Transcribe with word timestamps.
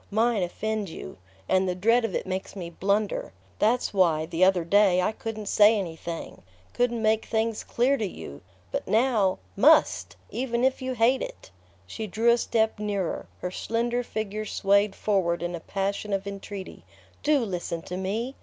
Mine 0.09 0.41
offend 0.41 0.89
you... 0.89 1.19
and 1.47 1.69
the 1.69 1.75
dread 1.75 2.03
of 2.03 2.15
it 2.15 2.25
makes 2.25 2.55
me 2.55 2.71
blunder. 2.71 3.33
That's 3.59 3.93
why, 3.93 4.25
the 4.25 4.43
other 4.43 4.63
day, 4.63 4.99
I 4.99 5.11
couldn't 5.11 5.45
say 5.45 5.77
anything... 5.77 6.41
couldn't 6.73 7.03
make 7.03 7.25
things 7.25 7.63
clear 7.63 7.97
to 7.97 8.07
you. 8.07 8.41
But 8.71 8.87
now 8.87 9.37
MUST, 9.55 10.15
even 10.31 10.63
if 10.63 10.81
you 10.81 10.93
hate 10.95 11.21
it!" 11.21 11.51
She 11.85 12.07
drew 12.07 12.31
a 12.31 12.39
step 12.39 12.79
nearer, 12.79 13.27
her 13.41 13.51
slender 13.51 14.01
figure 14.01 14.43
swayed 14.45 14.95
forward 14.95 15.43
in 15.43 15.53
a 15.53 15.59
passion 15.59 16.13
of 16.13 16.25
entreaty. 16.25 16.83
"Do 17.21 17.37
listen 17.45 17.83
to 17.83 17.95
me! 17.95 18.33